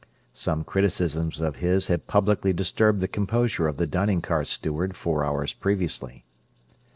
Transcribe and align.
(Some 0.33 0.63
criticisms 0.63 1.41
of 1.41 1.57
his 1.57 1.85
had 1.85 2.07
publicly 2.07 2.53
disturbed 2.53 3.01
the 3.01 3.07
composure 3.07 3.67
of 3.67 3.77
the 3.77 3.85
dining 3.85 4.19
car 4.23 4.43
steward 4.45 4.95
four 4.95 5.23
hours 5.23 5.53
previously.) 5.53 6.25